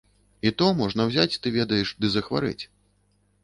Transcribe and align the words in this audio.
І 0.49 0.51
то 0.61 0.69
можна 0.79 1.05
узяць, 1.11 1.39
ты 1.45 1.53
ведаеш, 1.59 1.95
ды 2.01 2.13
захварэць. 2.17 2.61